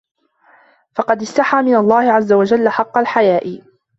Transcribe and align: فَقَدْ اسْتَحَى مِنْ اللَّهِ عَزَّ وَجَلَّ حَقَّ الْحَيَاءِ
فَقَدْ 0.95 1.21
اسْتَحَى 1.21 1.61
مِنْ 1.61 1.75
اللَّهِ 1.75 2.11
عَزَّ 2.13 2.33
وَجَلَّ 2.33 2.69
حَقَّ 2.69 2.97
الْحَيَاءِ 2.97 3.61